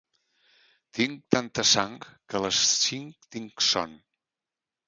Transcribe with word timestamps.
Tinc 0.99 1.19
tanta 1.35 1.65
sang 1.73 1.99
que 2.27 2.39
a 2.39 2.41
les 2.47 2.63
cinc 2.87 3.31
tinc 3.37 3.65
son. 3.71 3.95